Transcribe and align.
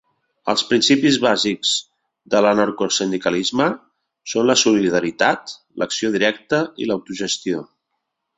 Els 0.51 0.61
principis 0.69 1.17
bàsics 1.25 1.73
de 2.35 2.41
l'anarcosindicalisme 2.45 3.67
són 4.33 4.49
la 4.53 4.57
solidaritat, 4.63 5.55
l'acció 5.83 6.13
directa 6.17 6.63
i 6.87 6.91
l'autogestió. 6.91 7.63